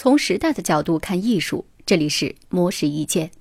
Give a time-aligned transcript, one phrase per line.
[0.00, 3.32] 从时代的角度看艺术，这里是魔石意见。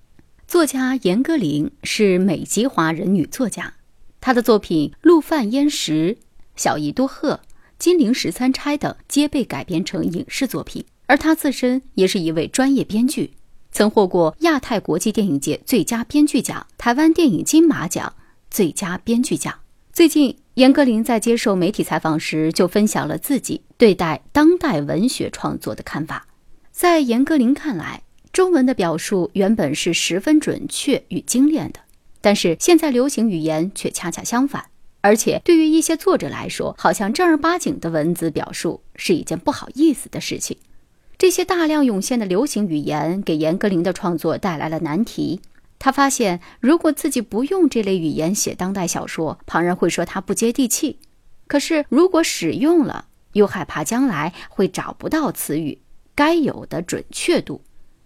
[0.47, 3.75] 作家严歌苓是美籍华人女作家，
[4.19, 5.93] 她的作品《陆犯焉识》
[6.55, 7.33] 《小姨多鹤》
[7.77, 10.83] 《金陵十三钗》等皆被改编成影视作品。
[11.05, 13.33] 而她自身也是一位专业编剧，
[13.71, 18.11] 曾获过亚太国际电影节最佳编剧奖、台湾电影金马奖
[18.49, 19.53] 最佳编剧奖。
[19.93, 26.25] 最近，严歌苓在接受媒体采访时就分享了自己对待当代文学创作的看法。
[26.77, 31.79] 在严歌苓看来，中文的表述原本是十分准确与精炼的，
[32.21, 34.65] 但是现在流行语言却恰恰相反。
[35.01, 40.55] 而且对于一些作者来说，好像正儿八经的文字表述是一件不好意思的事情。
[41.17, 45.41] 这些大量涌现的流行语言给严歌苓的创作带来了难题。
[45.79, 50.97] 他发现，如果自己不用这类语言写当代小说，旁人会说他不接地气；
[51.47, 55.79] 可是如果使用了，又害怕将来会找不到词语。
[56.17, 57.61] 该有的准确度，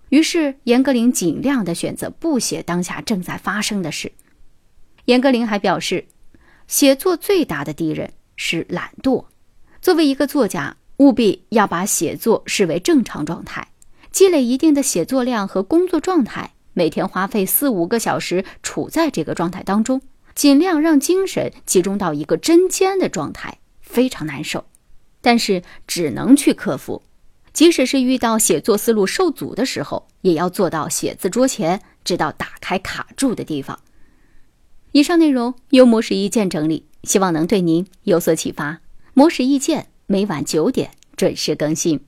[0.09, 4.11] 于是严歌苓尽量的选择不写当下正在发生的事。
[5.05, 6.03] 严歌苓还表示，
[6.67, 9.23] 写作最大的敌人是懒惰。
[9.81, 13.69] 作为一个作家，务必要把写作视为正常状态，
[14.11, 20.02] 积累一定的写作量和工作状态，每天花费四五个小时处在这个状态当中，
[20.36, 24.66] 尽量让精神集中到一个针尖的状态，非常难受，
[25.21, 27.03] 但是只能去克服。
[27.53, 33.80] 即使是遇到写作思路受阻的时候，也要坐到写字桌前，直到打开卡住的地方。
[34.93, 38.81] 以上内容由模式意见整理，希望能对您有所启发。
[39.13, 41.99] 模式意见每晚九点准时更新。